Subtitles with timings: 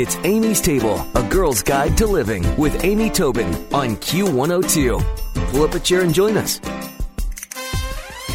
[0.00, 5.50] It's Amy's Table, a girl's guide to living with Amy Tobin on Q102.
[5.50, 6.60] Pull up a chair and join us.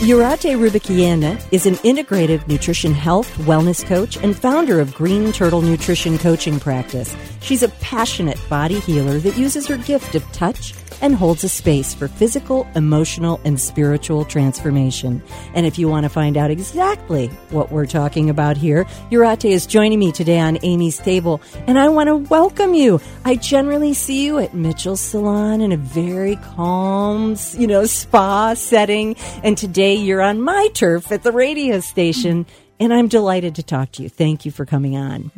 [0.03, 6.17] Urate Rubikiana is an integrative nutrition health wellness coach and founder of Green Turtle Nutrition
[6.17, 7.15] Coaching Practice.
[7.39, 10.73] She's a passionate body healer that uses her gift of touch
[11.03, 15.21] and holds a space for physical, emotional, and spiritual transformation.
[15.53, 19.67] And if you want to find out exactly what we're talking about here, Urate is
[19.67, 23.01] joining me today on Amy's Table, and I want to welcome you.
[23.25, 29.17] I generally see you at Mitchell's Salon in a very calm, you know, spa setting,
[29.43, 32.45] and today you're on my turf at the radio station,
[32.79, 34.09] and I'm delighted to talk to you.
[34.09, 35.31] Thank you for coming on.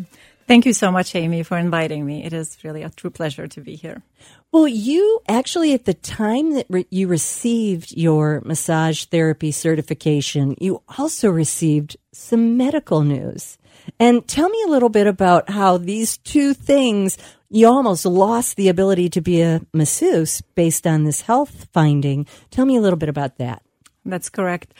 [0.47, 2.23] Thank you so much, Amy, for inviting me.
[2.23, 4.03] It is really a true pleasure to be here.
[4.51, 10.83] Well, you actually, at the time that re- you received your massage therapy certification, you
[10.99, 13.57] also received some medical news.
[13.99, 17.17] And tell me a little bit about how these two things,
[17.49, 22.27] you almost lost the ability to be a masseuse based on this health finding.
[22.51, 23.63] Tell me a little bit about that.
[24.05, 24.73] That's correct.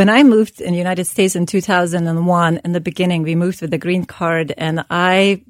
[0.00, 3.74] When I moved in the United States in 2001, in the beginning, we moved with
[3.74, 5.42] a green card and I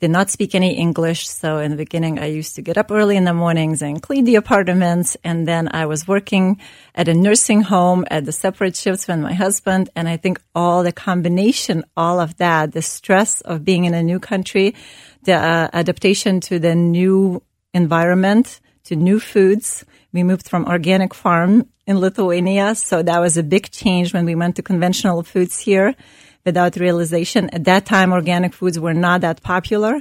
[0.00, 1.28] did not speak any English.
[1.28, 4.24] So in the beginning, I used to get up early in the mornings and clean
[4.24, 5.16] the apartments.
[5.22, 6.60] And then I was working
[6.96, 9.88] at a nursing home at the separate shifts with my husband.
[9.94, 14.02] And I think all the combination, all of that, the stress of being in a
[14.02, 14.74] new country,
[15.22, 17.40] the uh, adaptation to the new
[17.72, 19.84] environment, to new foods.
[20.12, 22.74] We moved from organic farm in Lithuania.
[22.74, 25.94] So that was a big change when we went to conventional foods here
[26.44, 27.50] without realization.
[27.50, 30.00] At that time, organic foods were not that popular.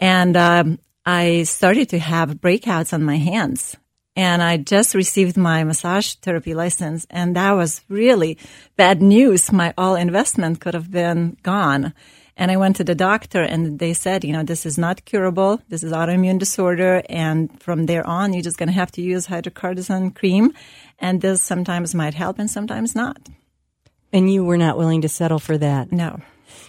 [0.00, 3.76] And um, I started to have breakouts on my hands.
[4.16, 7.06] And I just received my massage therapy license.
[7.10, 8.38] And that was really
[8.76, 9.52] bad news.
[9.52, 11.92] My all investment could have been gone.
[12.36, 15.60] And I went to the doctor and they said, you know, this is not curable.
[15.68, 17.02] This is autoimmune disorder.
[17.08, 20.52] And from there on, you're just going to have to use hydrocortisone cream.
[20.98, 23.18] And this sometimes might help and sometimes not.
[24.12, 25.92] And you were not willing to settle for that.
[25.92, 26.20] No.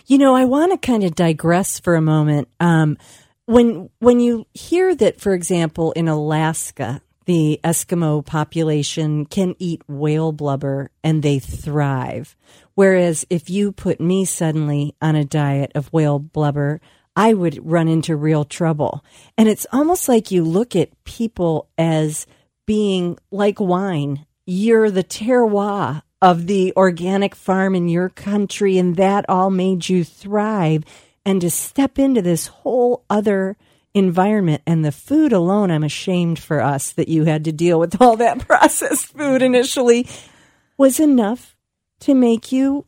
[0.06, 2.48] You know, I want to kind of digress for a moment.
[2.60, 2.98] Um,
[3.46, 10.32] when when you hear that, for example, in Alaska, the Eskimo population can eat whale
[10.32, 12.38] blubber and they thrive.
[12.74, 16.80] Whereas if you put me suddenly on a diet of whale blubber,
[17.18, 19.04] I would run into real trouble.
[19.38, 22.26] And it's almost like you look at people as
[22.66, 24.26] being like wine.
[24.46, 30.06] You're the terroir of the organic farm in your country, and that all made you
[30.06, 30.86] thrive.
[31.26, 33.58] And to step into this whole other
[33.98, 38.02] environment and the food alone, I'm ashamed for us that you had to deal with
[38.02, 40.08] all that processed food initially,
[40.78, 41.56] was enough
[42.02, 42.86] to make you,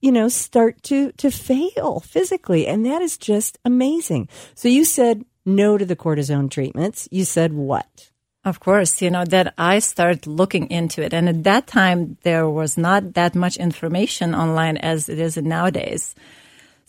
[0.00, 2.66] you know, start to, to fail physically.
[2.66, 4.28] And that is just amazing.
[4.54, 7.08] So you said no to the cortisone treatments.
[7.10, 8.10] You said what?
[8.44, 11.12] Of course, you know, that I started looking into it.
[11.12, 16.14] And at that time, there was not that much information online as it is nowadays.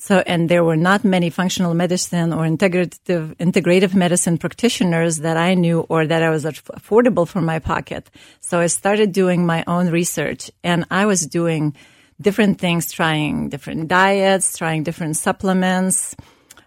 [0.03, 5.53] So, and there were not many functional medicine or integrative, integrative medicine practitioners that I
[5.53, 8.09] knew or that I was affordable for my pocket.
[8.39, 11.75] So I started doing my own research and I was doing
[12.19, 16.15] different things, trying different diets, trying different supplements,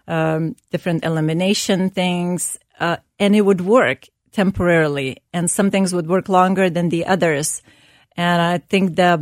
[0.07, 6.29] um, different elimination things, uh, and it would work temporarily and some things would work
[6.29, 7.61] longer than the others.
[8.15, 9.19] And I think that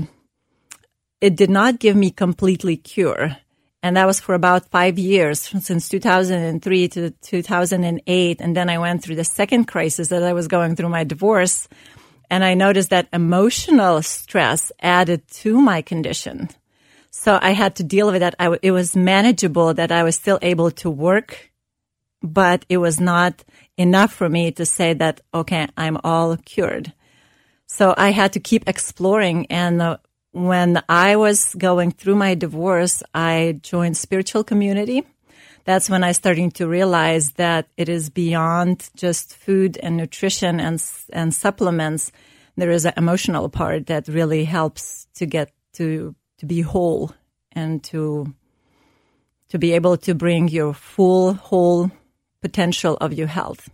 [1.19, 3.37] it did not give me completely cure.
[3.83, 8.41] And that was for about five years, since 2003 to 2008.
[8.41, 11.67] And then I went through the second crisis that I was going through my divorce.
[12.29, 16.47] And I noticed that emotional stress added to my condition.
[17.11, 18.35] So I had to deal with that.
[18.61, 21.51] It was manageable that I was still able to work,
[22.21, 23.43] but it was not
[23.77, 26.93] enough for me to say that, okay, I'm all cured.
[27.67, 29.45] So I had to keep exploring.
[29.47, 29.97] And uh,
[30.33, 35.03] when I was going through my divorce, I joined spiritual community.
[35.63, 40.83] That's when I started to realize that it is beyond just food and nutrition and,
[41.13, 42.11] and supplements.
[42.57, 47.13] There is an emotional part that really helps to get to, to be whole
[47.51, 48.33] and to,
[49.49, 51.91] to be able to bring your full, whole
[52.41, 53.69] potential of your health.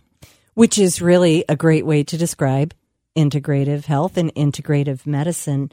[0.54, 2.74] Which is really a great way to describe
[3.16, 5.72] integrative health and integrative medicine.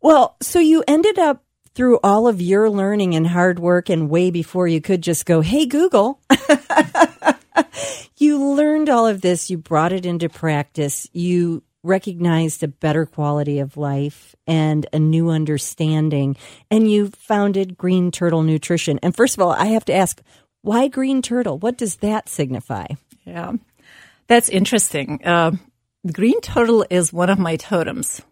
[0.00, 4.30] Well, so you ended up through all of your learning and hard work and way
[4.30, 6.20] before you could just go, Hey, Google.
[8.16, 9.50] you learned all of this.
[9.50, 11.08] You brought it into practice.
[11.12, 16.36] You recognized a better quality of life and a new understanding.
[16.70, 18.98] And you founded Green Turtle Nutrition.
[19.02, 20.20] And first of all, I have to ask,
[20.62, 21.58] Why green turtle?
[21.58, 22.86] What does that signify?
[23.24, 23.52] Yeah,
[24.26, 25.24] that's interesting.
[25.24, 25.52] Uh,
[26.12, 28.22] green turtle is one of my totems.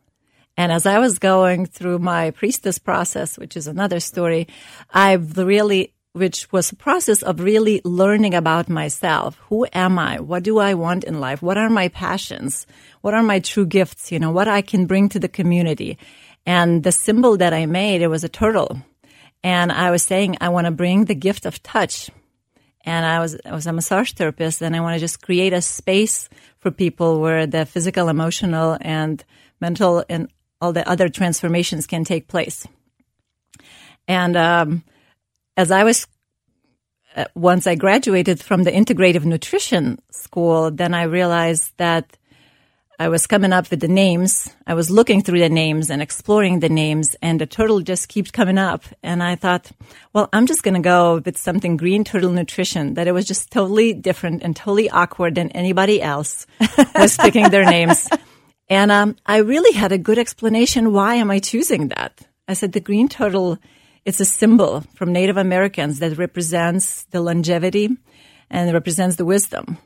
[0.56, 4.48] And as I was going through my priestess process, which is another story,
[4.90, 9.38] I've really, which was a process of really learning about myself.
[9.48, 10.18] Who am I?
[10.20, 11.42] What do I want in life?
[11.42, 12.66] What are my passions?
[13.02, 14.10] What are my true gifts?
[14.10, 15.98] You know, what I can bring to the community.
[16.46, 18.80] And the symbol that I made, it was a turtle.
[19.44, 22.08] And I was saying, I want to bring the gift of touch.
[22.86, 25.60] And I was, I was a massage therapist and I want to just create a
[25.60, 26.28] space
[26.60, 29.22] for people where the physical, emotional, and
[29.60, 30.28] mental and
[30.60, 32.66] all the other transformations can take place.
[34.08, 34.84] And um,
[35.56, 36.06] as I was,
[37.14, 42.16] uh, once I graduated from the integrative nutrition school, then I realized that
[42.98, 44.54] I was coming up with the names.
[44.66, 48.30] I was looking through the names and exploring the names, and the turtle just keeps
[48.30, 48.84] coming up.
[49.02, 49.70] And I thought,
[50.14, 53.50] well, I'm just going to go with something green turtle nutrition that it was just
[53.50, 56.46] totally different and totally awkward than anybody else
[56.94, 58.08] was picking their names.
[58.68, 60.92] And um, I really had a good explanation.
[60.92, 62.26] Why am I choosing that?
[62.48, 63.58] I said the green turtle.
[64.04, 67.96] It's a symbol from Native Americans that represents the longevity
[68.50, 69.78] and represents the wisdom.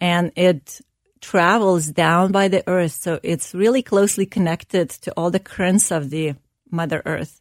[0.00, 0.80] And it
[1.20, 2.92] travels down by the earth.
[2.92, 6.34] So it's really closely connected to all the currents of the
[6.70, 7.40] Mother Earth.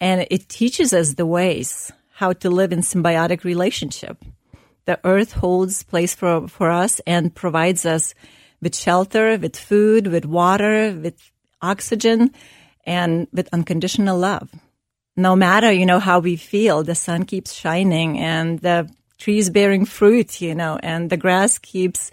[0.00, 4.18] And it teaches us the ways how to live in symbiotic relationship.
[4.84, 8.14] The earth holds place for, for us and provides us
[8.62, 11.18] with shelter, with food, with water, with
[11.60, 12.30] oxygen,
[12.86, 14.48] and with unconditional love.
[15.16, 18.88] No matter, you know, how we feel, the sun keeps shining and the
[19.18, 22.10] trees bearing fruit, you know, and the grass keeps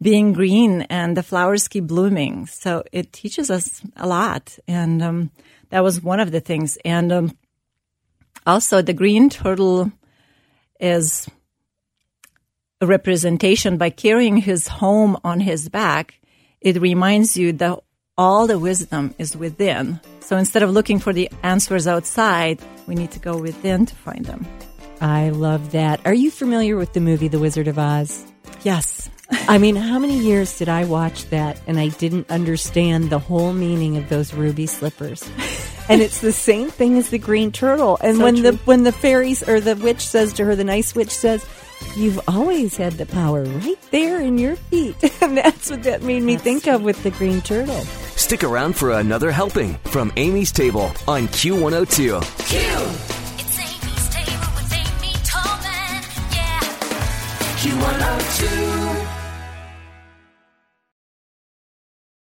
[0.00, 2.46] being green and the flowers keep blooming.
[2.46, 4.58] So it teaches us a lot.
[4.68, 5.30] And um,
[5.70, 6.78] that was one of the things.
[6.84, 7.36] And um,
[8.46, 9.90] also, the green turtle
[10.78, 11.28] is
[12.82, 16.20] representation by carrying his home on his back.
[16.60, 17.78] It reminds you that
[18.18, 20.00] all the wisdom is within.
[20.20, 24.24] So instead of looking for the answers outside, we need to go within to find
[24.24, 24.46] them.
[25.00, 26.00] I love that.
[26.06, 28.24] Are you familiar with the movie The Wizard of Oz?
[28.62, 29.10] Yes.
[29.48, 33.52] I mean, how many years did I watch that and I didn't understand the whole
[33.52, 35.22] meaning of those ruby slippers?
[35.88, 37.98] and it's the same thing as the green turtle.
[38.00, 40.94] And So when the when the fairies or the witch says to her, the nice
[40.94, 41.44] witch says,
[41.96, 46.22] "You've always had the power right there in your feet," and that's what that made
[46.22, 47.80] me think of with the green turtle.
[48.16, 52.22] Stick around for another helping from Amy's Table on Q102.
[53.38, 56.02] It's Amy's table with Amy Tobin.
[56.32, 56.60] Yeah.
[57.60, 58.75] Q102.